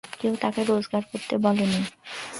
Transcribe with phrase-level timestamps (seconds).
[0.19, 1.81] কেউ তোকে রোজগার করতে বলেনি।